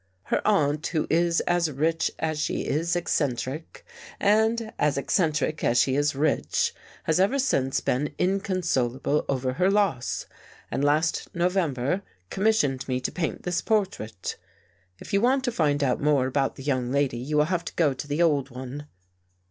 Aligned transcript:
Her 0.23 0.41
aunt, 0.47 0.87
who 0.87 1.05
is 1.11 1.41
as 1.41 1.69
rich 1.69 2.09
as 2.17 2.39
she 2.39 2.65
is 2.65 2.95
eccentric, 2.95 3.85
and 4.19 4.73
as 4.79 4.97
eccentric 4.97 5.63
as 5.63 5.79
she 5.79 5.93
is 5.95 6.15
rich, 6.15 6.73
has 7.03 7.19
ever 7.19 7.37
since 7.37 7.81
been 7.81 8.11
inconsolable 8.17 9.23
over 9.29 9.53
her 9.53 9.69
loss, 9.69 10.25
and 10.71 10.83
last 10.83 11.29
November 11.35 12.01
commissioned 12.31 12.87
me 12.87 12.99
to 12.99 13.11
paint 13.11 13.43
this 13.43 13.61
portrait. 13.61 14.37
If 14.97 15.13
you 15.13 15.21
want 15.21 15.43
to 15.43 15.51
find 15.51 15.83
out 15.83 16.01
more 16.01 16.25
about 16.25 16.55
the 16.55 16.63
young 16.63 16.91
lady, 16.91 17.17
you 17.19 17.37
will 17.37 17.45
have 17.45 17.65
to 17.65 17.73
go 17.75 17.93
to 17.93 18.07
the 18.07 18.23
old 18.23 18.49
one." 18.49 18.87